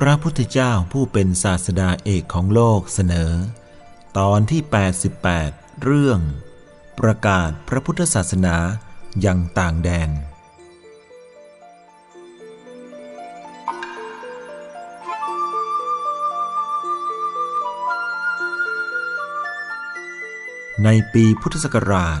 [0.00, 3.32] พระพุทธเจ้าผู้เป็นศาสดาเอกของโลกเสนอ
[4.18, 4.60] ตอนที่
[5.22, 6.20] 88 เรื่อง
[6.98, 8.56] ประกาศพระพุทธศาสนา
[9.24, 10.10] ยังต่างแดน
[20.84, 22.20] ในปีพุทธศักราช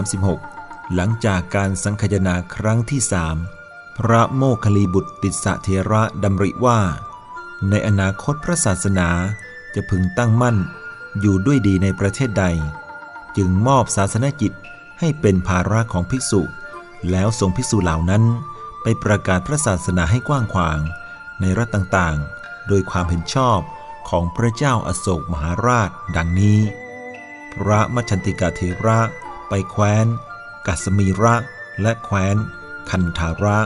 [0.00, 3.36] 236 หลังจากการสังคยนาครั้งที่สาม
[3.98, 6.80] พระโมคคิลีบุตรติสเทระดำริว่า
[7.70, 9.08] ในอนาคตพระศาสนา
[9.74, 10.56] จะพึงตั้งมั่น
[11.20, 12.44] อยู่ด้วยดีในประเทศใด
[13.36, 14.52] จึงมอบศาสนกิจ
[15.00, 16.42] ให้เป็นภาระของภิกษุ
[17.10, 18.24] แล้วส่งภิกษุเหล่านั้น
[18.82, 20.78] ไปประกาศพระศาสนาให้กว้างขวาง
[21.40, 23.58] ในรัฐต่างๆ โดยความเห็นชอบ
[24.08, 26.60] ของพระเจ้าอาโศกมหาราชดังนี้
[27.52, 29.00] พระมัชชันติกาเทระ
[29.48, 30.06] ไปแคว้น
[30.66, 31.34] กัสมีระ
[31.82, 32.36] และแคว้น
[32.90, 33.58] คันธาระ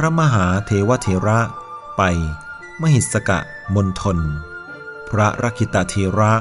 [0.00, 1.40] พระมหาเทวเทระ
[1.96, 2.02] ไป
[2.80, 3.38] มหิสกะ
[3.74, 4.18] มณฑล
[5.08, 6.32] พระรักิตาเทระ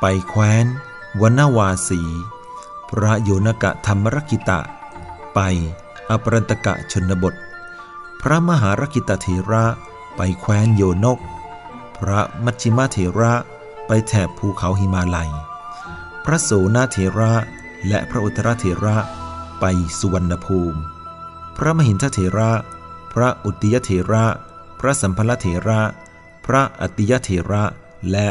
[0.00, 0.64] ไปแคว้น
[1.20, 2.00] วนาวาสี
[2.90, 4.60] พระโยนกะธรรมรกิตะ
[5.34, 5.38] ไป
[6.10, 7.34] อปรันตกะชนบท
[8.20, 9.64] พระมหารกิตาเทระ
[10.16, 11.18] ไปแคว้นโยนก
[11.96, 13.32] พระมัชชิมาเทระ
[13.86, 15.30] ไปแถบภูเขาหิมาลัย
[16.24, 17.32] พระโสนาเทระ
[17.88, 18.96] และพระอุตรเทระ
[19.60, 19.64] ไป
[19.98, 20.80] สุวรรณภูมิ
[21.56, 22.50] พระมหินทเถระ
[23.12, 24.26] พระอุติยเถระ
[24.80, 25.80] พระสัมภลเถระ
[26.46, 27.64] พระอติยเถระ
[28.10, 28.28] และ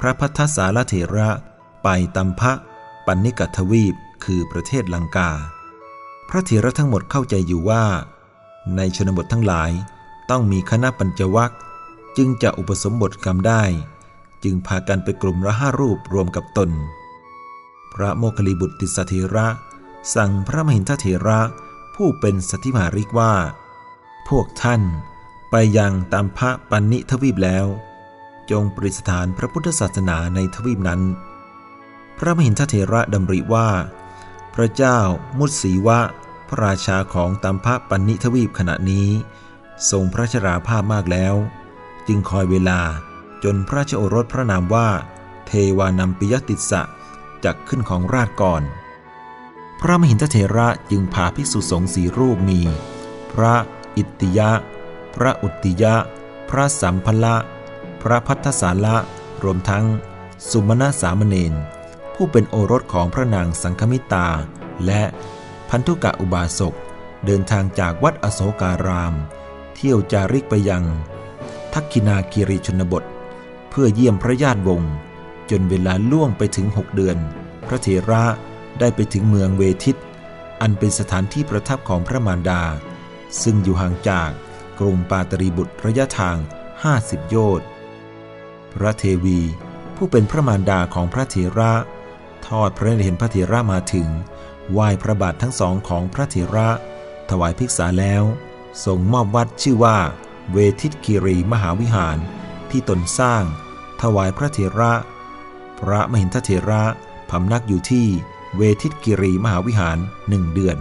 [0.00, 1.28] พระพัทธสารเถระ
[1.82, 2.52] ไปตัมพะ
[3.06, 5.30] ปันนิกทวีปคือประเทศลังกา
[6.28, 7.84] พระเถระทั้งหมดเข้าใจอยู่ว่า
[8.76, 9.70] ในชนบททั้งหลาย
[10.30, 11.52] ต้องมีคณะปัญจวัค
[12.16, 13.62] จึงจะอุปสมบทกรรมได้
[14.44, 16.70] จึงพากันไปกลุ่มละห้ารูปรวมกับตน
[17.94, 19.46] พระโมคคิลิบุตรติสเถระ
[20.14, 21.40] สั่งพระมหินทเถระ
[21.94, 23.32] ผู้เป็นสติมาริกว่า
[24.28, 24.82] พวกท่าน
[25.50, 27.66] ไปยังตามพระปันนิทวีปแล้ว
[28.50, 31.02] จงประดิษฐานพระพุทธศาสนาในทวีปนั้น
[32.18, 33.68] พระมหินทเถระดำริว่า
[34.54, 34.98] พระเจ้า
[35.38, 36.00] มุตสีวะ
[36.48, 39.08] พระราชาของตามพระปันนิทวีปขณะนี้
[39.90, 41.34] ทรงพระชราภาพมากแล้ว
[42.06, 42.80] จึงคอยเวลา
[43.44, 44.88] จนพระเจ้าโอรสพระนามว่า
[45.46, 46.82] เทวานัมปิยติสสะ
[47.44, 48.62] จักขึ้นของราชก่อน
[49.80, 52.60] พระมหินทเถระจึงพาภิกษุสงฆ์สีรูปมี
[53.32, 53.54] พระ
[53.98, 54.50] อิติยะ
[55.14, 55.94] พระอุติยะ
[56.50, 57.36] พระสัมพละ
[58.02, 58.96] พระพัทธสาละ
[59.42, 59.84] รวมทั้ง
[60.50, 61.58] สุมาณสามเณร
[62.14, 64.28] ผู้เป็นโอรสของพระนางสังคมิตา
[64.86, 65.02] และ
[65.68, 66.74] พันธุกะอุบาสก
[67.24, 69.14] เดินทางจากวัดอโศการาม
[69.74, 70.84] เที่ยวจาริกไปยัง
[71.72, 73.04] ทักคินาคีรีชนบท
[73.70, 74.92] เพื่อเยี่ยมพระญาติวงศ์
[75.50, 77.18] จนเวลาล่วงไปถึงหกเดือน
[77.66, 78.24] พระเถระ
[78.80, 79.98] ได้ไปถึงเมืองเวทิต
[80.60, 82.62] อันเป็นสถานที่ประทับของพระมารดา
[83.42, 84.30] ซึ่งอยู่ห่างจาก
[84.78, 86.36] กรุงปาตรีบุตรระยะทาง
[86.84, 87.68] 50 โยชน์
[88.72, 89.40] พระเทวี
[89.96, 91.72] ผู้เป็นพระมารดาของพระเถระ
[92.46, 94.08] ทอดพระเนตรเห็นพระเถระมาถึง
[94.72, 96.68] ไหว้พระบาททั้งสองของพระเถระ
[97.30, 98.22] ถวายภิกษาแล้ว
[98.84, 99.98] ทรงมอบวัดชื่อว่า
[100.52, 102.18] เวทิตคีรีมหาวิหาร
[102.70, 103.44] ที่ตนสร้าง
[104.02, 104.92] ถวายพระเถระ
[105.80, 106.84] พระมหินทเถระ
[107.30, 108.06] พำนักอยู่ที่
[108.56, 110.78] เวทิตกิรีมหาวิหารหนึ่งเดือน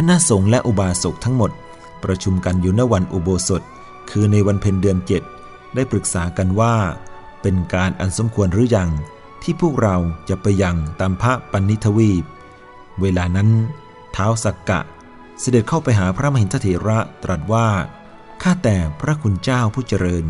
[0.00, 1.50] คณะสงฆ์และอุบาสกทั้งหมด
[2.04, 3.62] ประชุมกันอยู่ณวันอุโบสถ
[4.10, 5.22] คือในวันเพ็ญเดือนเจ็ด
[5.74, 6.74] ได้ปรึกษากันว่า
[7.42, 8.90] เป็นการอันสมควรหรือยัง
[9.42, 9.96] ที่พวกเรา
[10.28, 12.24] จะไปยังตามพระปณิทวีป
[13.00, 13.48] เวลานั้น
[14.12, 14.80] เท้าสักกะ
[15.40, 17.68] เสด็จเข้าไปหาพระมหินทเถระตรัสว่า
[18.42, 20.26] ข้าแต่พระคุณเจ้าผู้เจริญ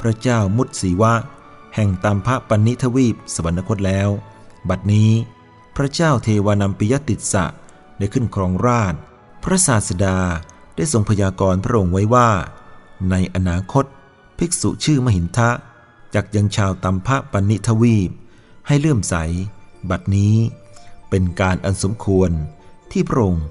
[0.00, 1.14] พระเจ้ามุตสีวะ
[1.74, 4.08] แห่งตามพระปณิทวีปสวรรคตแล้ว
[4.68, 5.10] บัดนี้
[5.76, 7.46] พระเจ้าเทวานัมปิยติสสะ
[7.98, 8.94] ได้ขึ้นครองราช
[9.42, 10.18] พระศาสดา
[10.76, 12.30] ได้ทรงพยากรณ์พระองค์ไว้ว่า
[13.10, 13.84] ในอนาคต
[14.38, 15.50] ภิกษุชื่อมหินทะ
[16.14, 18.10] จากยังชาวตัมพะปันิทวีป
[18.66, 19.14] ให้เลื่อมใส
[19.90, 20.34] บัดนี้
[21.10, 22.30] เป็นการอันสมควร
[22.92, 23.44] ที่พระองค์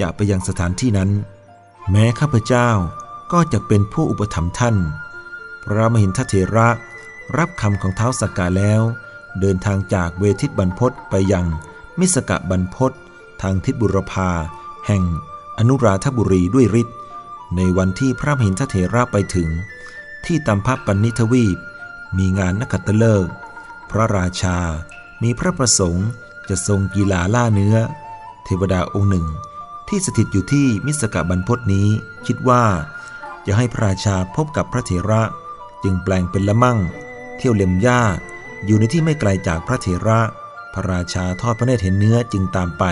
[0.00, 1.10] จะไปยังสถานที่นั้น
[1.90, 2.70] แม้ข้าพเจ้า
[3.32, 4.76] ก็จะเป็นผู้อุปถัมภ์ท่าน
[5.64, 6.68] พระมหินทเถระ
[7.38, 8.82] รับคำของเท้าสกกาแล้ว
[9.40, 11.46] เดินทางจากเวทิตบรรพศไปยัง
[11.98, 12.92] มิสกะบรรพศ
[13.42, 14.30] ทางทิศบุรพา
[14.86, 15.02] แห่ง
[15.58, 16.96] อนุราธบุรีด้วยฤทธิ์
[17.56, 19.48] ในวันที่พระมหินทเถระไปถึง
[20.24, 21.58] ที่ตัมพปันนิทวีป
[22.18, 23.32] มีงานนักขัตฤกษ์
[23.90, 24.58] พระราชา
[25.22, 26.08] มีพระประสงค์
[26.48, 27.76] จะทรงกีฬาล่าเนื้อ
[28.44, 29.26] เทวดาองค์หนึ่ง
[29.88, 31.88] ที่สถิตอยู่ที่มิสกะบรรพศนี้
[32.26, 32.64] คิดว่า
[33.46, 35.22] จะให้พระราชาพบกับพระเถระ
[35.82, 36.78] จึงแปลงเป็นละมั่ง
[37.36, 38.00] เที่ยวเล็มหญ้า
[38.66, 40.20] อยู่ในที่ไม่ไกลจากพระเถระ
[40.78, 42.84] ระราชาทอดพระเนตรเห็นเนื้อจึงตามไป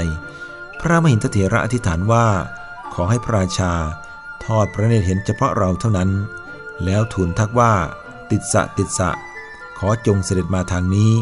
[0.80, 2.26] พระมหินทเถระอธิษฐานว่า
[2.94, 3.72] ขอให้พระราชา
[4.44, 6.10] ทอดพระเนตรเห็นเฉพาะเราเท่านั้น
[6.84, 7.72] แล้วทูลทักว่า
[8.30, 9.10] ติดสะติดสะ
[9.78, 11.12] ขอจงเสด็จมาทางนี้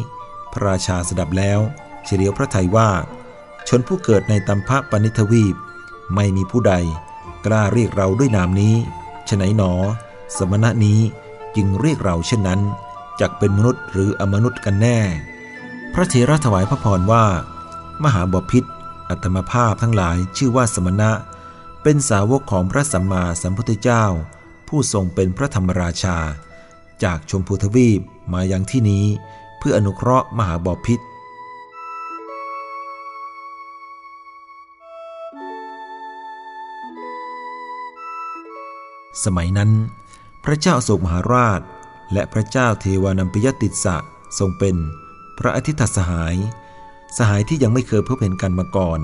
[0.52, 1.60] พระราชาสดับแล้ว
[2.04, 2.90] เฉลียวพระทัยว่า
[3.68, 5.54] ชนผู้เกิดในตัมพะปณิทวีป
[6.14, 6.74] ไม่มีผู้ใด
[7.46, 8.74] กล้าเรียกเราด้วยนามนี้
[9.28, 9.72] ฉไหนหนอ
[10.36, 11.00] สมณะนี้
[11.56, 12.60] จึงเรียกเราเช่นนั้น
[13.20, 14.98] จักเป็นมนุษย์หรืออมนุษย์กันแน่
[15.96, 17.24] พระเถระถวายพระพรว่า
[18.04, 18.64] มหาบพิษ
[19.08, 21.10] อัตมภาพทั้งหลายชื่อว่าสมณะ
[21.82, 24.04] เป็นสาวกของพระสัมมาสัมพุทธเจ้า
[24.68, 26.16] ผู้ทรงเป็นพระธรรมราชา
[27.04, 28.00] จากชมพูทวีป
[28.32, 29.04] มายังที่นี้
[29.58, 31.00] เพื่ออนุเคราะห์มหาบพิษ
[39.24, 39.70] สมัยนั้น
[40.44, 41.60] พระเจ้าโศกมหาราช
[42.12, 43.96] และพระเจ้าเทวานัมปยติสะ
[44.38, 44.76] ทรงเป็น
[45.38, 46.36] พระอาทิตย์สหาย
[47.16, 49.00] สหายที่ยังไม่เคยพบเห็นกันมาก่อน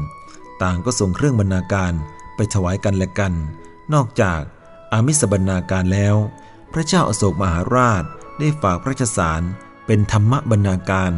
[0.62, 1.93] ต่างก็ส่งเครื่องบรรณาการ
[2.37, 3.32] ไปถวายกันและกัน
[3.94, 4.41] นอกจาก
[4.93, 6.17] อามิสบรรณาการแล้ว
[6.73, 8.05] พระเจ้าอโศกมหาราช
[8.38, 9.43] ได้ฝากพระราชสาร
[9.87, 11.12] เป็นธรรมบรรณาการ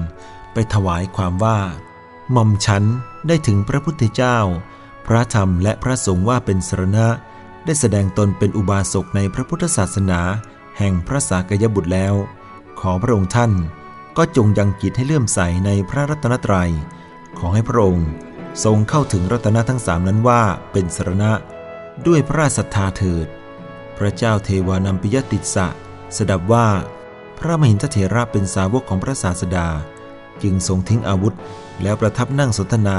[0.53, 1.59] ไปถวายความว่า
[2.33, 2.85] หม่อมฉัน
[3.29, 4.39] ได้ถึงพระพุทธเจ้า
[5.07, 7.09] พระธรรมและพระสงฆ์ว่าเป็นสรณะ
[7.65, 10.21] ได้แสดงตนเป็นอุบาสกในพระพุทธศาสนา
[10.79, 12.15] แห่งพระสากยบุตรแล้ว
[12.81, 13.53] ขอพระองค์ท่าน
[14.17, 16.73] ก็จงยังจิตให้เลื่อมใสในพระรัตนตรยัย
[17.39, 18.09] ขอให้พระองค์
[18.65, 20.43] ทรงเข้าถึงรัตนทั้งสามนั้นว่า
[20.73, 21.33] เป็นสรณะ
[22.07, 23.27] ด้วยพระราชศรัทธาเถิด
[23.99, 25.69] พระเจ้าเทวานัมปิยติสะ
[26.17, 26.69] สดับว่า
[27.39, 29.69] พระมหินทเถระเป็นสาวกของพระศาสดา
[30.43, 31.35] จึงทรงทิ้งอาวุธ
[31.83, 32.99] แล้วประทับนั่งสนทนา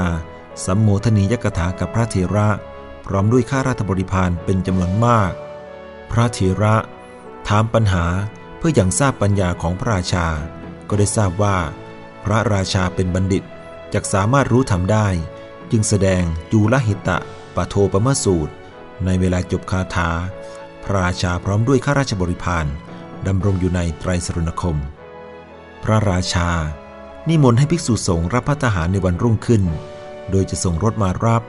[0.64, 2.48] สัมโมทนียกถากับพระเถระ
[3.06, 5.32] พร้อมด้วยข้าราชบริพารเป็นจำนวนมาก
[6.10, 6.76] พระเถระ
[7.48, 8.04] ถามปัญหา
[8.58, 10.26] เพื่ออย่างทราบปัญญาของพระราชา
[10.88, 11.56] ก็ได้ทราบว่า
[12.24, 13.44] พระราชาเป็นบัณฑิต
[13.94, 15.08] จะสามารถรู้ทำได้
[15.70, 16.22] จึงแสดง
[16.52, 17.18] จูลหิตะ
[17.56, 18.52] ปะโทปมสูตร
[19.04, 20.10] ในเวลาจบคาถา
[20.82, 22.66] พระราชาพร้อมด้วยข้าราชบริพาร
[23.26, 24.76] ดำรงอยู่ในไตรสรณคม
[25.84, 26.50] พระราชา
[27.28, 29.62] นิมนต์ให้ภิกษุสงฆ์รับพระทหารในวันรุ่งขึ้น
[30.30, 31.42] โดยจะส่งรถมารับ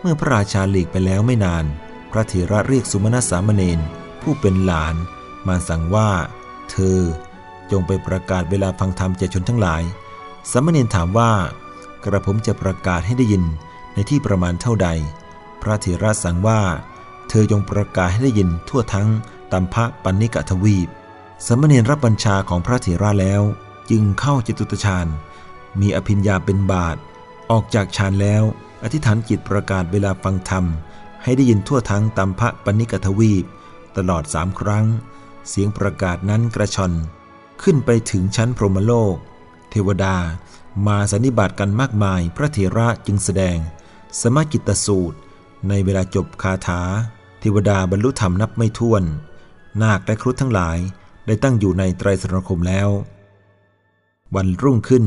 [0.00, 1.64] เมื่อพระราชาหลีกไปแล้วไม่นาน
[2.10, 3.78] พระเถระเรียกสุมาณสามเณร
[4.22, 4.94] ผู้เป็นหลาน
[5.48, 6.10] มาสั่งว่า
[6.70, 7.00] เธอ
[7.70, 9.82] จงไปประกาศเวลาฟังธรรมแก่ชนทั้งหลาย
[10.50, 11.32] สามเณรถามว่า
[12.04, 13.44] กระผมจะประกาศให้ได้ยิน
[13.94, 14.88] ในที่ประมาณเท่าใด
[15.62, 16.60] พระเถระสั่งว่า
[17.28, 19.08] เธอจงประกาศให้ได้ยินทั่วทั้ง
[19.52, 20.88] ตัมพะปันนิกทวีป
[21.46, 23.42] สมเณรรับบัญชาของพระเถระแล้ว
[23.90, 25.06] จึงเข้าจตุตฌาน
[25.80, 26.96] มีอภิญญาเป็นบาท
[27.50, 28.42] ออกจากฌานแล้ว
[28.82, 30.64] อธิษฐานจิตประกาศเวลาฟังธรรม
[31.22, 33.44] ให้ได้ยินทั่วทั้งตัมพะปณิกทวีป
[33.96, 34.86] ตลอดสามครั้ง
[35.48, 36.92] เสียงประกาศนั้นกระชอน
[37.62, 39.16] ขึ้นไปถึงชั้นพรหมโลก
[39.70, 40.16] เทวดา
[40.86, 43.58] มาสันนิบาตกันมากมายพระเถระจึงแสดง
[44.20, 45.18] สมกิตสูตร
[45.68, 46.82] ในเวลาจบคาถา
[47.40, 49.02] เทวดาบรรลุธรรมนับไม่ถ้วน
[49.82, 50.78] นาคและครุฑทั้งหลาย
[51.26, 52.88] ได้ตั้งอยู่ในไตรสรคมแล้ว
[54.34, 55.04] วันรุ่งขึ้น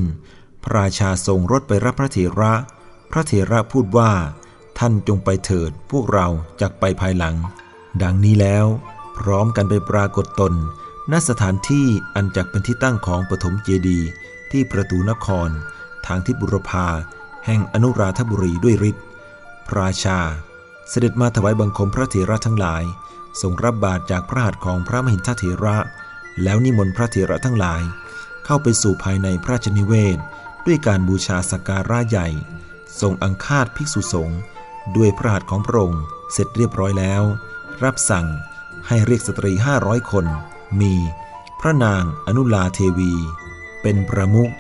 [0.64, 2.54] พระราชาทรงรถไปรับพระเถระ
[3.12, 4.12] พระเถระพูดว่า
[4.80, 6.28] ท่านจงไปเถิดพวกเรา
[6.62, 7.36] จักไปภายหลัง
[8.02, 8.66] ดังนี้แล้ว
[9.18, 10.54] พร้อมกันไปปรากฏตน
[11.12, 14.08] ณสถานที่อันจักเป็นที่ตั้งของปฐมเจดีย์
[14.52, 15.50] ที่ประตูนคร
[16.06, 16.88] ทางทิศบุรพา
[17.46, 19.06] แห่งอนุราธบุรีด้วยฤทธิ์
[19.68, 20.20] พระราชา
[20.90, 22.84] เสด็จมาถวายบังคมพระเถระทั้งหลาย
[23.42, 25.78] ทรงรับบาตรจากพระหัตถ์ของพระมหินทเถระ
[26.44, 27.82] แล้วนิมนต์พระเถระทั้งหลาย
[28.46, 30.18] เข้าไปสู่ภายในพระราชนิเวศ
[30.66, 32.28] ด้วยการบูชาสักการะใหญ่
[33.02, 34.40] ทรงอังคาดภิกษุสงฆ์
[34.98, 37.24] ด้วยพระหัตถ์ของพระองค์เสร็จเรียบร้อยแล้ว
[37.84, 38.28] รับสั่ง
[38.88, 40.26] ให้เรียกสตรีห้าร้อยคน
[40.82, 40.94] มี
[41.60, 43.14] พระนางอนุลาเทวี
[43.82, 44.52] เป็นประมุข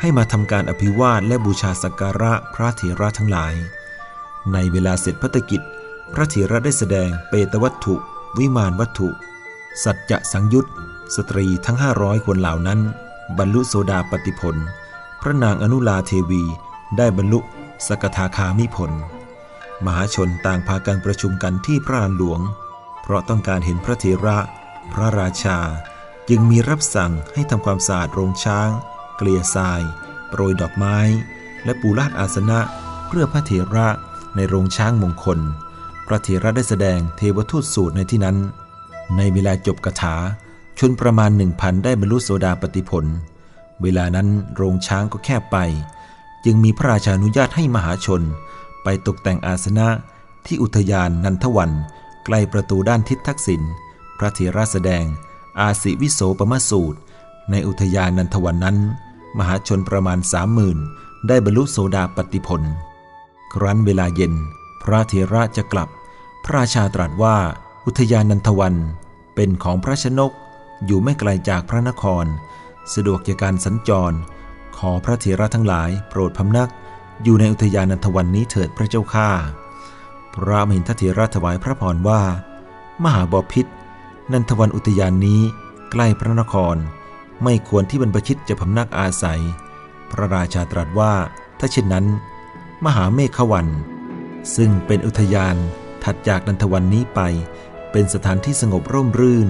[0.00, 3.54] ให้มาทำการอภิวาทและบูชาสักการะพระเถระทั้งหลาย
[4.52, 5.60] ในเวลาเสร็จพัฒกิจ
[6.12, 7.94] พระเถระได้แสดงเปตวัตถุ
[8.38, 9.08] วิมานวัตถุ
[9.84, 10.66] สัจจะสังยุต
[11.16, 12.80] สตรีทั้งห้าร้อยคนเหล่านั้น
[13.38, 14.56] บรรลุโสดาปติผล
[15.22, 16.42] พระนางอนุลาเทวี
[16.96, 17.40] ได้บรรลุ
[17.86, 18.92] สกทาคามิผล
[19.84, 22.40] มหาชนต่างพากันประชุมกันที่พระลานหลวง
[23.02, 24.38] เพราะต้องการเห็นพระเถระ
[24.92, 25.58] พระราชา
[26.28, 28.70] จึงมีรับสั่งให้ทำความสะอาดโรงช้าง
[29.16, 29.82] เกลี่ยทราย
[30.28, 30.98] โปรยดอกไม้
[31.64, 32.60] และปูลาดอาสนะ
[33.08, 33.88] เพื่อพระเถระ
[34.36, 35.38] ในโรงช้างมงคล
[36.06, 38.36] พระเถระได้แสดงเทวทูตสูตรในที่นั้น
[39.16, 40.16] ในเวลาจบกถา
[40.78, 43.04] ชนประมาณหนึ่งพันได้บรรลุโสดาปติผล
[43.82, 45.58] เวลานั้นโรงช้างก็แคบไป
[46.44, 48.22] จึงมีพระราชานุญาตให้มหาชน
[48.82, 49.88] ไปตกแต่งอาสนะ
[50.46, 51.70] ที่อุทยานนันทวัน
[52.24, 53.62] ใกล้ประตูด้านทิศทักษิณ
[54.24, 55.04] ระเถระแสดง
[55.60, 56.98] อาสิวิโสปมสูตร
[57.50, 58.78] ในอุทยานนันทวันนั้น
[59.38, 60.78] มหาชนประมาณสามหมื่น
[61.28, 62.62] ได้บรรลุโสดาปติผล
[63.54, 64.32] ครั้นเวลาเย็น
[64.82, 65.88] พระเถระจะกลับ
[66.44, 67.36] พระราชาตรัสว่า
[67.86, 68.74] อุทยานนันทวัน
[69.34, 70.32] เป็นของพระชนก
[70.86, 72.24] อยู่ไม่ไกลจากพระนคร
[72.94, 74.16] สะดวกแก่การสัญจร
[74.76, 76.70] ขอพระเถระทั้งหลายโปรดพำนัก
[77.22, 79.30] อยู่ในอุทยานนันทวันนี้เถิดพระเจ้าข้า
[80.34, 82.22] พระมหินทเถระถวายพระพรว่า
[83.04, 83.66] มหาบพิษ
[84.32, 85.40] นันทวันอุทยานนี้
[85.90, 86.76] ใกล้พระนคร
[87.44, 89.42] ไม่ควรที่บรรพชิตจะพำนักอาศัย
[90.10, 91.14] พระราชาตรัสว่า
[91.58, 92.06] ถ้าเช่นนั้น
[92.84, 93.66] มหาเมฆวัน
[94.56, 95.56] ซึ่งเป็นอุทยาน
[96.04, 97.20] ถัดจากนันทวันนี้ไป
[97.92, 99.48] เป็นสถานที่สงบร่มรื่น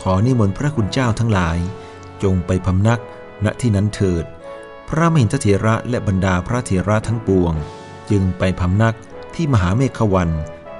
[0.00, 1.58] ขอนิมนต์พระคุณเจ้าทั้งหลาย
[2.22, 3.00] จงไปพำนัก
[3.44, 4.24] ณที่นั้นเถิด
[4.88, 7.54] พระมหินทเถระและบรรดาพระเถระทั้งปวง
[8.10, 8.96] จึงไปพำนัก
[9.34, 10.30] ที่มหาเมฆวัน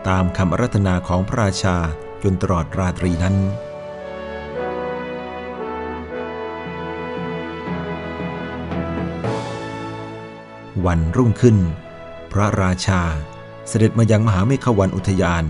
[0.08, 1.78] ตามคำอารัธนาของพระราชา
[2.22, 3.36] จนตลอดราตรีนั้น
[10.86, 11.56] วันรุ่งขึ้น
[12.32, 13.02] พระราชา
[13.68, 15.44] เสด็จมายังมหาเมฆวันอุทยาน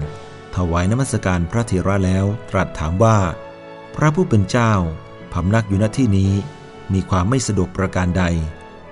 [0.57, 3.19] ถวายนมัสการพระเถระแล้วตรัสถามว่า
[3.95, 4.73] พระผู้เป็นเจ้า
[5.33, 6.33] พำนักอยู่ณที่นี้
[6.93, 8.25] มีความไม่สะดวกประการใด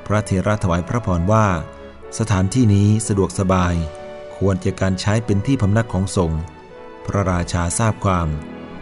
[0.07, 1.47] พระเถระถวายพระพรว่า
[2.19, 3.75] สถานที่นี้สะดวกสบาย
[4.37, 6.41] ควรจะการใช้เป็นที่พำนักของสงฆ์
[7.07, 8.29] พระราชาทราบความ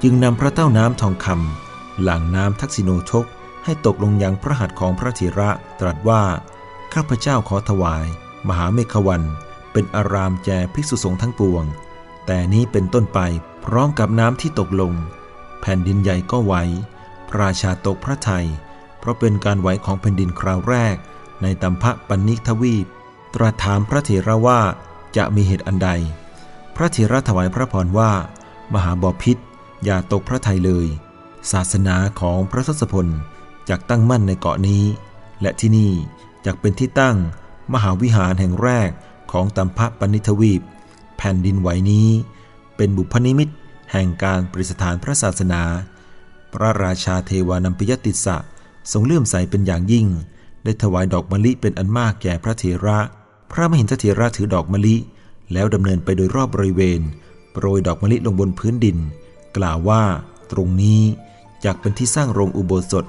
[0.02, 3.26] จึงนำพระเต้าน้ำทองคำหลังน้ำทักษิโนทก
[3.64, 5.50] ให้ตกลงยังพระหัตถ์ของพระเถระ
[5.80, 6.22] ตรัสว่า
[6.94, 8.06] ข้าพเจ้าขอถวาย
[8.48, 9.22] มหาเมฆวัน
[9.72, 11.64] เป็นอารามแจภิกษุสงฆ์ทั้งปวง
[12.26, 13.20] แต่นี้เป็นต้นไป
[13.64, 14.92] พร้อมกับน้ำที่ตกลง
[15.60, 16.54] แผ่นดินใหญ่ก็ไหว
[17.28, 18.46] พระราชาตกพระไทย
[18.98, 20.96] เพราะเป็นการไหวของแผ่นดินคราวแรก
[21.42, 22.86] ในตัมพะปันนิทวีป
[23.34, 24.60] ตรัสถามพระเถระว่า
[25.16, 25.90] จะมีเหตุอันใด
[26.82, 28.10] ระเถระถวายพระพรว่า
[28.74, 29.36] มหาบอพิษ
[29.84, 30.86] อย่าตกพระไทยเลย
[31.52, 33.06] ศาสนาของพระทศพล
[33.68, 34.84] จากตั้งมั่นในเกาะนี้
[35.40, 35.92] และที่นี่
[36.44, 37.16] จากเป็นที่ตั้ง
[37.74, 38.90] มหาวิหารแห่งแรก
[39.32, 40.62] ของตัมพะปณิทวีป
[41.18, 42.08] แผ่นดินไหวนี้
[42.76, 43.48] เป็นบุพนิมิต
[43.92, 45.62] แห่งการปริสถานพระศาสนา
[46.52, 48.36] พระราชาเทวานัมปิยติสะ
[48.92, 50.06] ทรงเลื่อมใสเป็นอย่างยิ่ง
[50.64, 52.98] ได้ถวายดอกมะลิเป็นอันมากแก่พระเถระ
[53.52, 54.96] พระมหินทเถระถือดอกมะลิ
[55.52, 57.00] แล้วดำเนินไปโดยรอบบริเวณ
[57.52, 58.96] โปรยดอกมะลิลงบนพื้นดิน
[59.56, 60.02] กล่าวว่า
[60.52, 61.02] ตรงนี้
[61.64, 63.04] จากเป็นที่สร้างโรงอุโบสถ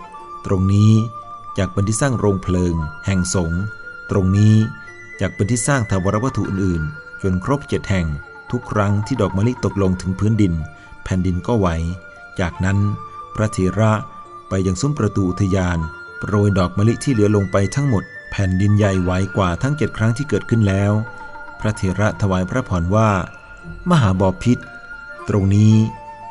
[0.45, 0.93] ตรงนี้
[1.57, 3.62] จากเป็นที่สร้างโรงเพลิง แห่งสงฆ์
[4.12, 4.55] ตรงนี้
[5.19, 8.07] จากเป็นที่สร้างถาวรวัตถุอื่นๆ จนครบเจ็ดแห่ง
[8.51, 10.53] ทุกครั้งที่ดอกมะลิตกลงถึงพื้นดิน
[11.03, 11.67] แผ่นดินก็ไหว
[12.39, 12.77] จากนั้น
[13.35, 13.93] พระเถระ
[14.50, 15.77] ไปยังซุ้มประตูอุทยาน
[16.19, 20.91] โปรยดอกมะลิที่เหลือลงไปทั้งหมด แผ่นดินใหญ่ไหวกว่าทั้งเจ็ดครั้งที่เกิดขึ้นแล้ว
[21.65, 23.10] ระเถระถวายพระพรว่า
[23.89, 24.58] มหาบอพิษ
[25.29, 25.75] ตรงนี้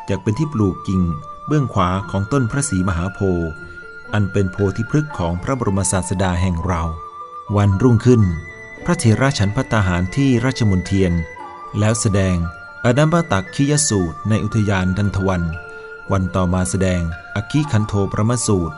[0.09, 1.03] จะเป็นที่ปลูกกิ่ง
[1.47, 3.49] เบื้องขวาของต้นพระศรีมหาโพธิ์
[4.13, 6.83] อันเป็นโพธิพฤกษ์ของพระบรมศาสดาแห่งเรา
[7.57, 8.23] วันรุ่งขึ้น
[8.85, 11.13] พระเถระฉันพัตาหารที่ราชมนเทียน
[11.79, 12.37] แล้วแสดง
[12.85, 15.43] อดัมบตักคิยสูตรในอุทยานดันทวัน
[16.13, 17.01] วันต่อมาแสดง
[17.37, 18.75] อคิคันโทประมสูตร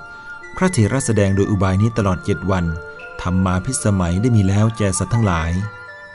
[0.57, 2.65] พระเถระแสดงโดยอุบายนี้ตลอดเจ็ดวัน
[3.23, 5.51] ทำมาพิสมัยได้มีแล้วแจสัตว์ทั้งหลาย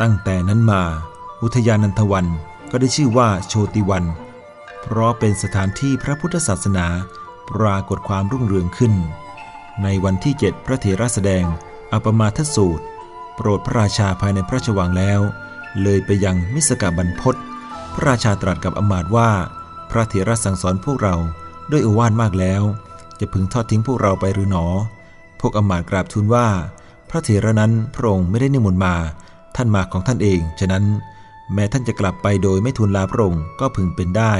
[0.01, 0.83] ตั้งแต่นั้นมา
[1.41, 2.27] อุทยานันทวัน
[2.71, 4.05] ก็ได้ชื่อว่าโชติวัน
[4.81, 6.87] เพราะเป็นสถานที่พระพุทธศาสนา
[7.51, 8.93] ปรากฏความรุ่งเรืองขึ้น
[9.83, 11.43] ในวันที่เจ็ดพระเถระแสดง
[11.91, 12.83] อปมาทสูตร
[13.35, 15.21] โปรดพระราชาภายในพระราชวังแล้ว
[15.81, 17.35] เลยไปยังมิสกาบรรพศ
[17.93, 19.29] พระราชาตรัสกับอมาตว่า
[19.91, 21.15] พระเถระสั่งสอนพวกเรา
[21.71, 22.61] ด้วยอวานมากแล้ว
[23.19, 24.65] จะพึงทอดทิ้งพวกเราไปหรือหนอ
[25.39, 26.47] พวกอมาตกราบทูลว่า
[27.09, 28.95] พระเถระนั้นพระองค์ไม่ได้นิมนต์มา
[29.55, 30.85] ท่านมาของท่านเอง ฉะนั้น
[31.53, 34.33] แม้ท่านจะกลับไปโดยไม่ทูลลาพระองค์ก็พึงเป็นได้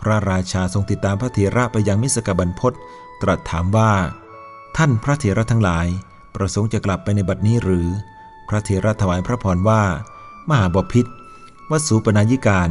[0.00, 2.72] พระราชาทรงติดตามพระเถระไปยังมิสกบันพศ
[3.22, 3.92] ตรัสถามว่า
[4.76, 5.86] ท่านพระเถระทั้งหลาย
[6.34, 7.86] ประสงค์จะกลับไปในบัดนี้หรือ
[8.48, 9.82] พระเถระถวายพระพรว่า
[10.48, 11.06] มหาบพิษ
[11.70, 12.70] วสูปนายิการ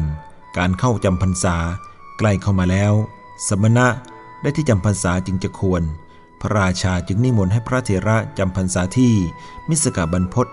[0.58, 1.56] การเข้าจำพรรษา
[2.18, 2.94] ใกล้เข้ามาแล้ว
[3.48, 3.88] สมณะ
[4.42, 5.84] ได้ที่จำพรรษาจึงจะควร
[6.42, 9.14] พระราชาจึงนิมนต์ให้พระเถระจำพรรษาที่
[9.70, 10.48] มิสกบันพศ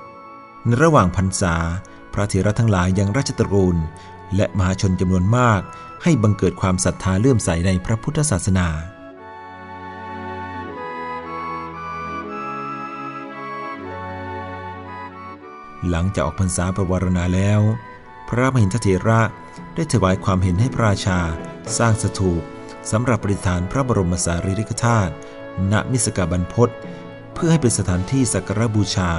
[0.67, 1.55] ในระหว่างพรรษา
[2.13, 3.77] พระเถระทั้งหลายยังราชตระกูล
[4.37, 5.61] และมหาชนจำนวนมาก
[6.03, 8.69] ให้บังเกิดความศรัทธาเลื่อมใสในพระพุทธศาสนา
[15.91, 17.61] หลังจากออกพรรษาประวรณาแล้ว
[18.29, 19.21] พระมหินทเถระ
[19.75, 21.21] ได้ถวายความเห็นให้พระราชา
[21.79, 22.43] สร้างสถูป
[22.91, 25.13] สำหรับปริธานพระบรมสารีริกธาตุ
[25.73, 26.71] ณมิสกาบรรพศ
[27.35, 29.11] เพื่อให้เป็นสถานที่สักการบูชา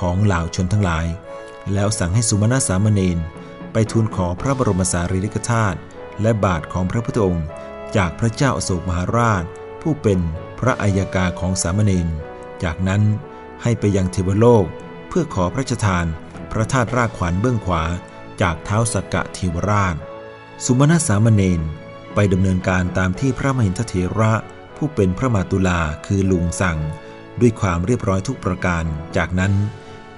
[0.00, 1.06] ของเหล่าชนทั้งหลาย
[1.74, 3.18] แล้วสั่งให้สุมาณสามเณร
[3.72, 5.78] ไปทูลขอพระบรมสารีริกธาตุ
[6.22, 7.46] และบาทของพระพุทธองค์
[7.96, 9.44] จากพระเจ้าอโศกมหาราช
[9.82, 10.18] ผู้เป็น
[10.58, 12.08] พระอัยกาของสามเณร
[12.62, 13.02] จากนั้น
[13.62, 14.64] ให้ไปยังเทวโลก
[15.08, 16.06] เพื่อขอพระราชทาน
[16.52, 17.82] พระธาตุรากขวัญเบื้องขวา
[18.42, 19.96] จากเท้าสกกะเทวราช
[20.64, 21.60] สุมาณสามเณร
[22.14, 24.32] ไปดำเนินการตามที่พระมหินทเถระ
[24.76, 26.78] ผู้เป็นพระมาตุลาคือลุงสั่ง
[27.40, 28.84] ด้วยความเรียบร้อยทุกประการ
[29.16, 29.52] จากนั้น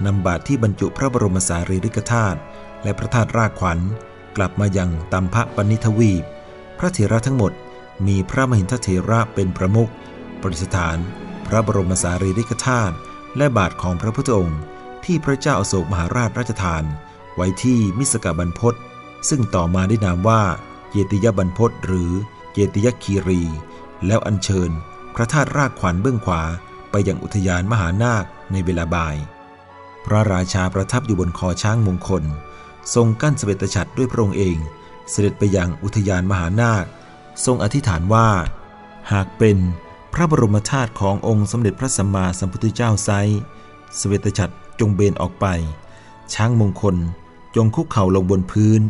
[0.07, 2.39] นำบาตรที่บรรจุพระบรมสารีริกธาตุ
[2.83, 3.79] และพระธาตุรากขวัญ
[4.37, 6.25] กลับมายังตัมพะปณิทวีป
[6.79, 7.53] พระเถระทั้งหมด
[8.07, 9.91] มีพระมหินทเถระเป็นประมุข
[10.41, 10.99] ประดิษฐาน
[11.47, 12.95] พระบรมสารีริกธาตุ
[13.37, 14.61] และบาทของพระพุทธองค์
[15.05, 16.85] ที่พระเจ้าอโศกมหาราชราชทาน
[17.37, 18.75] ไว้ที่มิสกบรรพศ
[19.29, 20.43] ซึ่งต่อมาได้นามว่า
[20.91, 22.13] เจติยบรรพศหรือ
[22.53, 23.43] เจติยคีรี
[24.07, 24.71] แล้วอัญเชิญ
[25.15, 26.43] พระธาตุรากขวัญเบื้องขวา
[26.91, 29.17] ไปยังอุทยานมหานาคในเวลาบ่าย
[30.07, 32.25] พระราชาประทับอยู่บนคอช้างมงคล
[32.95, 34.57] ทรงกั้นสเสด็จฉัตรด้วยพระองค์เอง
[35.11, 36.85] เสด็จไปยังอุทยานมหานาค
[37.45, 38.29] ทรงอธิษฐานว่า
[39.13, 39.57] หากเป็น
[40.13, 43.11] พระบรมธาตุขององค์สมเด็จพระสัมมาสัมพุทธเจ้าไซ
[43.99, 45.47] สเวตฉัตรจงเบนออกไป
[46.35, 46.97] ช้างมงคล
[47.57, 48.81] จงคุกเข่าลงบนพื้น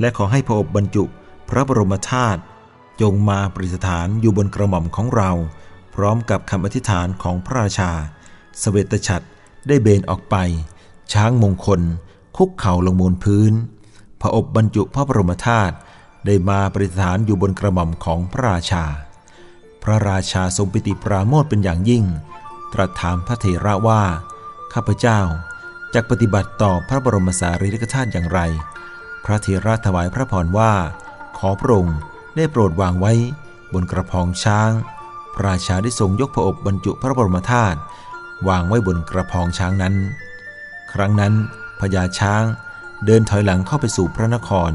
[0.00, 1.04] และขอให้พระอบบรรจุ
[1.48, 2.40] พระบรมธาตุ
[3.00, 5.30] จงมาประดิษฐานอยู่บนกระหม่อมของเรา
[5.94, 7.90] พร้อมกับคำอธิษฐานของพระราชา
[8.62, 9.26] สเวตฉัตร
[9.68, 10.36] ได้เบนออกไป
[11.12, 11.80] ช้างมงคล
[12.36, 13.52] คุกเข่าลงบนพื้น
[14.20, 15.74] พระอบบรรจุพระบรมธาตุ
[16.26, 18.84] ได้มาประดิษฐานอยู่บนกระหม่อมของพระราชา
[19.82, 22.04] พระราชาทรงปิติปราโมทเป็นอย่างยิ่ง
[22.72, 24.02] ตรัสถามพระเถระว่า
[24.72, 25.20] ข้าพเจ้า
[25.94, 28.40] จะปฏิบัติต่อพระบรมสารีริกธาตุอย่างไร
[29.24, 30.72] พระเถระถวายพระพรว่า
[31.38, 31.98] ขอพระองค์
[32.36, 33.12] ได้โปรดวางไว้
[33.72, 34.70] บนกระพองช้าง
[35.34, 37.78] พระราชาได้ทรงยกพระอบบรรจุพระบรมธาตุ
[38.48, 39.94] วางไว้บนกระพองช้างนั้น
[40.92, 41.34] ครั้งนั้น
[41.80, 42.44] พญาช้าง
[43.06, 44.72] เดินถอยหลังเข้าไปสู่พระนคร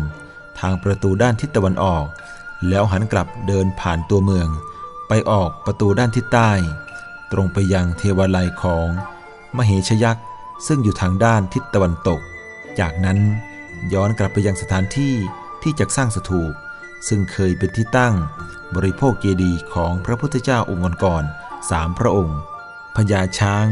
[0.59, 2.05] ทางประตูด้านทิศตะวันออก
[2.69, 4.47] แล้วหันกลับเดินผ่านตัวเมือง
[5.07, 6.51] ไปออกประตูด้านทิศใต้
[7.31, 8.87] ตรงไปยังเทวาลัยของ
[9.57, 10.25] มเหชยักษ์
[10.67, 12.19] ซึ่งอยู่ทางด้านทิศตะวันตก
[12.79, 13.19] จากนั้น
[13.93, 15.13] ย้อนกลับไปยังสถานที่
[15.63, 16.53] ที่จะสร้างสถูป
[17.07, 18.15] ซึ่งเคยเป็นที่ตั้ง
[18.75, 21.23] บริโภคเจดีย์ของพระพุทธเจ้าองค์ก่อน
[21.69, 22.39] สามพระองค์
[22.97, 23.67] พญาช้าง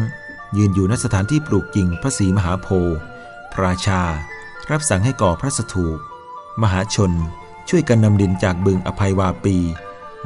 [0.58, 2.98] ยืนอยู่ณสถานที่ปลูกกิ่งพระศรีมหาโพธิ์
[3.52, 4.02] พระราชา
[4.72, 5.98] รับสั่งให้ก่อพระสถูป
[6.62, 7.12] มหาชน
[7.70, 9.58] ช่วยกันนำดินจากบึงอภัยวาปี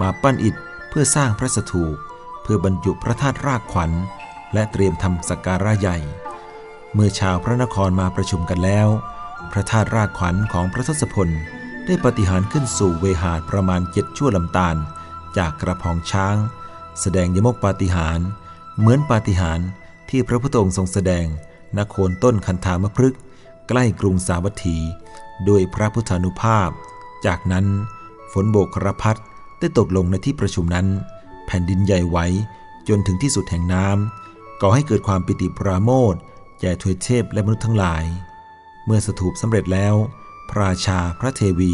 [0.01, 0.55] มาปั้นอิฐ
[0.89, 1.95] เพื่อสร้างพระสถูป
[2.41, 3.91] เพื่อบรรจุพระธาตุรากขวัญ
[4.53, 5.97] และเตรียมทำสักการะใหญ่
[6.93, 8.87] เมื่อชาวพระนครมาประชุมกันแล้ว
[9.51, 11.29] พระธาตุรากขวัญของพระทศพล
[11.85, 14.75] ได้ปฏิหารขึ้นสู่เวหาประมาณเจ็ดชั่วลำตาล
[15.37, 16.35] จากกระพองช้าง
[17.01, 18.19] แสดงยมกปาฏิหาร
[18.79, 19.67] เหมือนปาฏิหาริ์
[20.09, 21.25] ที่พระพุทธองค์ทรงแสดง
[21.77, 23.19] ณโคนต้นคันธามพฤกษ์
[23.67, 24.77] ใกล้กรุงสาวัตถี
[25.47, 26.69] ด้วยพระพุทธานุภาพ
[27.25, 27.65] จากนั้น
[28.31, 29.19] ฝนโบกครพัด
[29.59, 30.87] ได้ตกลงในที่ประชุมนั้น
[31.45, 32.17] แผ่นดินใหญ่ไหว
[32.87, 36.15] จนถึงที่สุดแห่งน้ำก่อให้เกิดความปิติปราโมท
[36.61, 38.03] แก่ทวยเทพและมนุษย์ทั้งหลาย
[38.85, 39.95] เมื่อสถูปสำเร็จแล้ว
[40.49, 41.73] พระราชาพระเทวี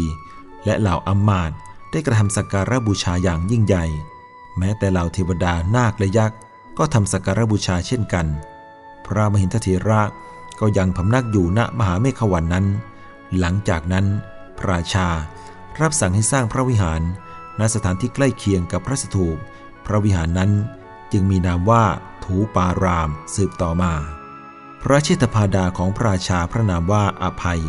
[0.64, 1.50] และเหล่าอัมมาต
[1.90, 3.84] ได้กระทำสักการะบูชาอย่างยิ่งใหญ่
[4.58, 6.38] แม้แต่เหล่าเทวดานาคและยักษ์
[6.78, 8.26] ก็ทำสักการบูชาเช่นกัน
[9.06, 10.02] พระมหินทเถระ
[10.60, 12.66] ก็ยังพำนักอยู่ณมหาเมฆวันนั้น
[13.38, 14.06] หลังจากนั้น
[14.58, 15.08] พระราชา
[15.80, 17.02] รับสั่งให้สร้างพระวิหาร
[17.60, 19.36] ณสถานที่ใกล้เคียงกับพระสถูป
[19.86, 20.50] พระวิหารนั้น
[21.12, 21.84] จึงมีนามว่า
[22.24, 23.92] ถูปารามสืบต่อมา
[24.82, 27.62] พระเชษฐพาดาของพระราชาพระนามว่าอภัย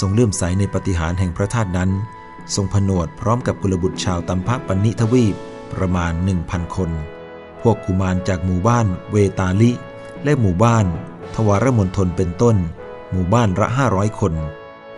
[0.00, 1.90] ทรงเลื่อมใสในปฏิหารแห่งพระธาตุนั้น
[2.54, 5.34] ทรงผนวดพร้อมกับกุลบุตรชาวตัมพะปันนิทวีป
[5.72, 6.90] ประมาณหนึ่งพันคน
[7.64, 9.70] พวกกุมารจากหมู่บ้านเวตาลิ
[10.24, 10.86] และหมู่บ้าน
[11.34, 12.56] ทวารมณฑลเป็นต้น
[13.10, 14.34] หมู่บ้านละห้าร้อยคน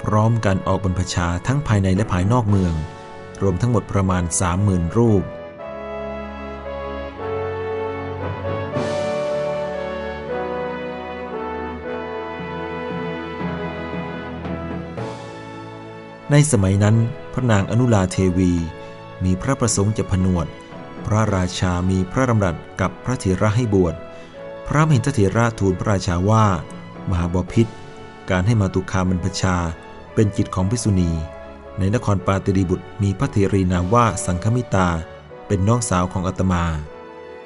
[0.02, 2.74] พร้อมกันออกบรรพชาทั้งภายในและภายนอกเมือง
[3.42, 5.22] รวมทั้งหมดประมาณสามหมื่นรูป
[16.30, 16.96] ในสมัยนั้น
[17.32, 18.52] พระนางอนุลาเทวี
[19.24, 20.46] มีพระประสงค์จะผนวด
[21.06, 23.94] พระราชามีพระดำรัสกับพระเถระให้บวช
[24.66, 26.44] พระมหินทเถระทูลพระราชาว่า
[27.10, 27.66] มหาบพิษ
[28.30, 29.56] การให้มาตุคามันพชา
[30.14, 31.10] เป็นจิตของพิสุณี
[31.78, 34.88] ในนครปาติริบุตรมีพระเถรีนามว่าสังคมิตา
[35.46, 36.64] เป็นน้องสาวของอาตมา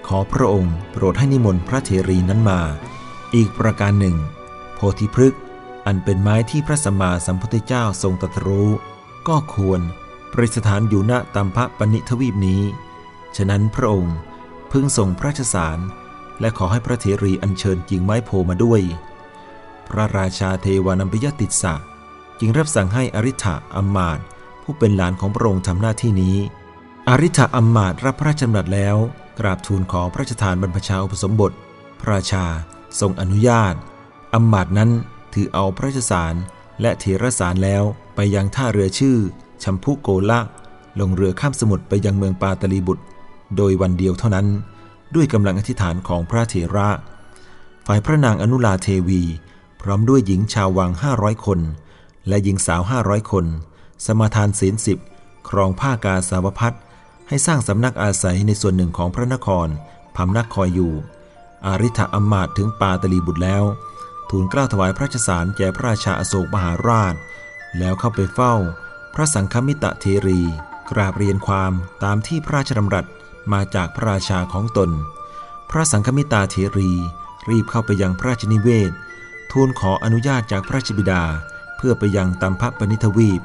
[0.07, 2.61] ขอพระองค์โปรดให้นิมนต์พระเถรีนั้นมา
[3.35, 4.16] อีกประการหนึ่ง
[4.75, 5.40] โพธิพฤกษ์
[5.87, 8.70] อันเป็นไม้ที่พระสัมมาสัมพุทธเจ้าทรงตรัสรู้
[9.29, 9.81] ก็ควร
[10.33, 12.62] ประดิษฐานอยู่ณตัมพะปณิทวีปนี้
[13.37, 14.16] ฉะนั้นพระองค์
[14.73, 15.79] พึงส่งพระราชสาร
[16.40, 18.81] และขอให้พระเถรีอัญเชิญกิ่งไม้โพมาด้วย
[19.90, 21.75] พระราชาเทวานัมพยติสะ
[22.38, 24.19] จึงรับสั่งให้อริ t ะอัมมาต
[24.62, 26.37] ผู้เป็นหลานของพระองค์ทำหน้าที่นี้
[27.09, 28.97] อริ t ะอัมมาตรับพระราชดำรัสแล้ว
[29.38, 31.53] กราบทูลขอพระราชทานบรรพชาอุปสมบท
[32.01, 32.45] พระราชา
[33.01, 33.75] ทรงอนุญาต
[34.35, 34.90] อัมมาตนั้น
[35.35, 36.35] ถือเอาพระราชสาร
[36.81, 37.83] และเถรสารแล้ว
[38.14, 39.16] ไปยังท่าเรือชื่อ
[39.62, 40.40] ชัมพุโกละ
[41.01, 43.05] ลงเรือข้ามสมุทรไปยังเมืองปาตลีบุตร
[43.57, 44.49] โดยวันเดียวเท่านั้น
[45.15, 46.89] ด้วยกำลังอธิษฐานของพระเถระ
[47.87, 49.23] ฝ่ายพระนางอนุลาเทวี
[49.81, 51.61] พร้อมด้วยหญิงชาววังห้าร้อยคน
[52.29, 53.45] และหญิงสาวห้าร้อยคน
[54.07, 54.99] สมาทานศีลสิบ
[55.49, 56.77] ครองผ้ากาสาวพัด
[57.29, 59.69] ให้สร้างสำนักอาศัยในส่วนหนึ่งของพระนคร
[60.17, 60.93] พำนักคอยอยู่
[61.67, 63.65] อาริ t อมาตถึงปาตลีบุตรแล้ว
[64.31, 67.15] ทูลกล้าวถวายพระราชสารแก่พระราชาอโศกมหาราช
[67.79, 68.55] แล้วเข้าไปเฝ้า
[69.15, 70.41] พระสังฆมิตรเทรี
[70.91, 71.73] กราบเรียนความ
[72.05, 73.07] ตามที่พระราชดำรัส
[73.53, 74.90] มาจากพระราชาของตน
[75.70, 76.90] พระสังฆมิตาเทรี
[77.50, 78.92] รีบเข้าไปยังพระราชนิเวศ
[79.50, 81.22] ทูลขออนุญาตจากพระราชบิดา
[81.76, 83.40] เพื่อไปยังตัมพระปณิทวีป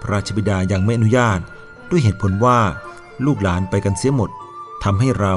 [0.00, 1.40] พระราชบิดายังไม่อนุญาต
[1.90, 2.60] ด้วยเหตุผลว่า
[3.26, 4.30] ลูกหลานไปกันเสียหมด
[4.84, 5.34] ทำให้เรา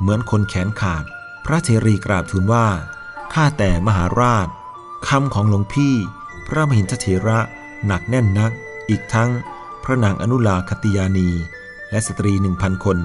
[0.00, 1.04] เหมือนคนแขนขาด
[1.44, 2.66] พระเทรีกราบทูลว่า
[3.32, 4.48] ข้าแต่มหาราช
[5.08, 5.94] คำของหลวงพี่
[6.46, 7.38] พระมหินทเถระ
[7.86, 8.52] หนักแน่นนัก
[8.90, 9.30] อีกทั้ง
[9.84, 11.28] พระนางอนุลาคติยานี
[11.90, 12.98] และสตรีหนึ่งพันคน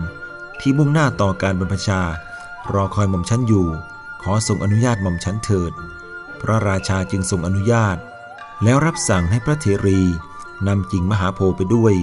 [0.62, 2.02] ที่มุ่งหน้าต่อการบรรพชา
[2.74, 3.68] รอคอยหม่อมชั้นอยู่
[4.22, 5.72] ขอส่งอนุญาตหม่อมชั้นเถิด
[6.42, 7.98] พระราชาจึงทรงอนุญาต
[8.64, 10.02] แล้วรับสั่งให้พระเทรี
[10.68, 11.94] นำกิ่งมหาโพธิ์ไปด้วย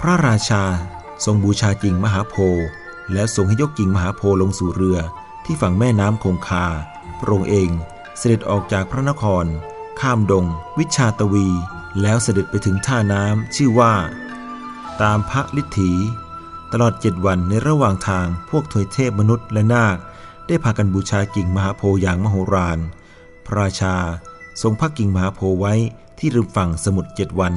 [0.00, 0.64] พระราชา
[1.24, 2.64] ทรงบูชากิ่งมหาโพธิ์
[3.12, 4.98] แล้วทรงให้ยกกิ่งมหาโพธิ์ลงสู่เรือ
[5.44, 6.66] ที่ฝั่งแม่น้ำคงคา
[7.18, 7.70] พระองค์เอง
[8.18, 9.44] เสด็จออกจากพระนคร
[10.00, 10.46] ข้ามดง
[10.78, 11.48] วิชาตวี
[12.02, 13.94] แล้วเสด็จไปถึงท่าน้ำชื่อว่า
[15.02, 15.92] ตามพระลิทถี
[16.72, 19.96] ตลอดเจ็ดวันในระหว่างทางพวกทวยเทพมนุษย์และนาค
[20.46, 22.78] ได้พากันบูชากิ่งมหาโพอย่างมโหฬาร
[23.46, 23.96] พระราชา
[24.62, 25.74] ทรงพักกิ่งมหาโพไว้
[26.18, 27.54] ที่ริมฝั่งสมุทรเจ็ดวัน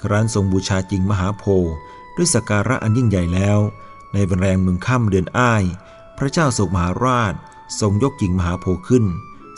[0.00, 1.44] ครั้นทรงบูชาจริงมหาโพ
[2.16, 3.58] ด้วยสกการะอันยิ่งใหญ่แล้ว
[4.12, 5.64] ในวันแรงเมึงค่ำเดือนอ้าย
[6.18, 7.34] พระเจ้าโศกมหาราช
[7.80, 9.04] ทรงยกกิ่งมหาโพขึ้น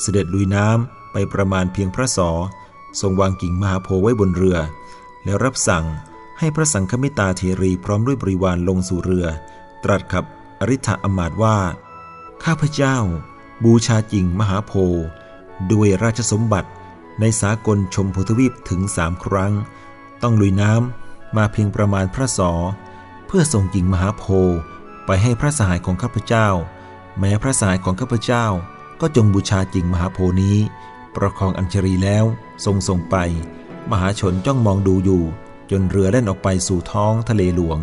[0.00, 2.30] เสด็จลุยน้ำไปประมาณเพียงพระศอ
[3.00, 4.58] ทรงวางกิ่งมหาโพไว้บนเรือ
[5.24, 5.84] แล้วรับสั่ง
[6.38, 9.26] ให้พระสังฆมิตาเทรีพร้อมด้วยบริวารลงสู่เรือ
[9.84, 10.24] ตรัสกับ
[10.60, 11.58] อริ t อมาตว่า
[12.44, 12.96] ข้าพเจ้า
[13.64, 14.72] บูชาจิงมหาโพ
[15.72, 16.70] ด้วยราชสมบัติ
[17.20, 19.52] ในสากลชมพูทวีปถึงสามครั้ง
[20.22, 22.52] ต้องลุยน้ำมาเพียงประมาณพระศอ
[23.26, 24.24] เพื่อส่งกิ่งมหาโพ
[25.06, 26.48] ไปให้พระสหายของข้าพเจ้า
[27.18, 28.46] แม้พระสหายของข้าพเจ้า
[29.00, 30.56] ก็จงบูชาจิงมหาโพนี้
[31.16, 32.24] ประคองอัญชรีแล้ว
[32.64, 33.16] ทรงส่งไป
[33.90, 35.22] มหาชนจ้องมองดูอยู่
[35.70, 37.78] จนเรือเล่นออกไปสู่ท้องทะเลหลวง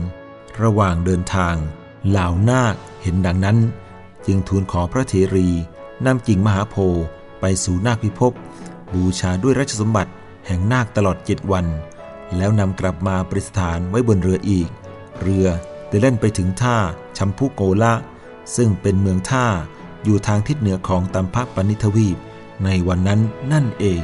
[0.62, 1.56] ระหว่างเดินทาง
[2.10, 3.58] เหล่านาคเห็นดังนั้น
[4.26, 5.50] จึงทูลขอพระเถรี
[6.06, 7.04] นำกิ่งมหาโพธิ์
[7.40, 8.34] ไปสู่นาคพิภพ
[8.94, 10.12] บูชาด้วยราชสมบัติ
[10.48, 11.66] แห่งนาคตลอดเจ็ดวัน
[12.38, 14.70] แล้วนำกลับมาประดิษฐานไว้บนเรืออีก
[15.22, 15.48] เรือ
[15.90, 16.78] ได้เล่นไปถึงท่า
[17.18, 17.94] ชัมพุโกละ
[18.56, 19.46] ซึ่งเป็นเมืองท่า
[20.04, 22.18] อยู่ทางทิศเหนือของตัมพปนิทวีป
[22.64, 23.20] ในวันนั้น
[23.52, 24.04] นั่นเอง